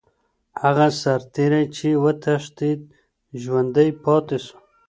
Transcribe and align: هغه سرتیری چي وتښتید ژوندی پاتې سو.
هغه 0.61 0.85
سرتیری 1.01 1.63
چي 1.75 1.89
وتښتید 2.03 2.79
ژوندی 3.41 3.89
پاتې 4.03 4.37
سو. 4.45 4.55